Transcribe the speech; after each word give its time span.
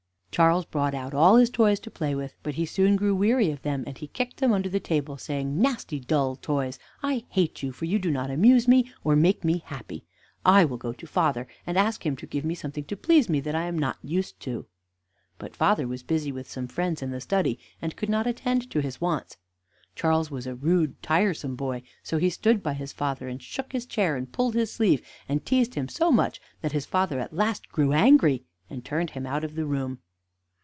Charles 0.33 0.63
brought 0.65 0.95
out 0.95 1.13
all 1.13 1.35
his 1.35 1.49
toys 1.49 1.77
to 1.81 1.91
play 1.91 2.15
with, 2.15 2.35
but 2.41 2.53
he 2.55 2.65
soon 2.65 2.95
grew 2.95 3.13
weary 3.13 3.51
of 3.51 3.63
them, 3.63 3.83
and 3.85 3.97
he 3.97 4.07
kicked 4.07 4.37
them 4.37 4.53
under 4.53 4.69
the 4.69 4.79
table, 4.79 5.17
saying, 5.17 5.61
"Nasty 5.61 5.99
dull 5.99 6.37
toys, 6.37 6.79
I 7.03 7.25
hate 7.27 7.61
you, 7.61 7.73
for 7.73 7.83
you 7.83 7.99
do 7.99 8.09
not 8.09 8.31
amuse 8.31 8.65
me 8.65 8.89
or 9.03 9.17
make 9.17 9.43
me 9.43 9.61
happy. 9.65 10.05
I 10.45 10.63
will 10.63 10.77
go 10.77 10.93
to 10.93 11.05
father, 11.05 11.49
and 11.67 11.77
ask 11.77 12.05
him 12.05 12.15
to 12.15 12.25
give 12.25 12.45
me 12.45 12.55
something 12.55 12.85
to 12.85 12.95
please 12.95 13.27
me 13.27 13.41
that 13.41 13.55
I 13.55 13.63
am 13.65 13.77
not 13.77 13.97
used 14.01 14.39
to." 14.43 14.67
But 15.37 15.53
father 15.53 15.85
was 15.85 16.01
busy 16.01 16.31
with 16.31 16.49
some 16.49 16.69
friends 16.69 17.01
in 17.01 17.11
the 17.11 17.19
study, 17.19 17.59
and 17.81 17.97
could 17.97 18.09
not 18.09 18.25
attend 18.25 18.71
to 18.71 18.81
his 18.81 19.01
wants. 19.01 19.35
Charles 19.95 20.31
was 20.31 20.47
a 20.47 20.55
rude, 20.55 21.03
tiresome 21.03 21.57
boy; 21.57 21.83
so 22.03 22.17
he 22.19 22.29
stood 22.29 22.63
by 22.63 22.71
his 22.73 22.93
father, 22.93 23.27
and 23.27 23.43
shook 23.43 23.73
his 23.73 23.85
chair, 23.85 24.15
and 24.15 24.31
pulled 24.31 24.53
his 24.53 24.71
sleeve, 24.71 25.05
and 25.27 25.45
teased 25.45 25.75
him 25.75 25.89
so 25.89 26.09
much 26.09 26.39
that 26.61 26.71
his 26.71 26.85
father 26.85 27.19
at 27.19 27.33
last 27.35 27.67
grew 27.67 27.91
angry, 27.91 28.45
and 28.69 28.85
turned 28.85 29.09
him 29.09 29.27
out 29.27 29.43
of 29.43 29.55
the 29.55 29.65
room. 29.65 29.99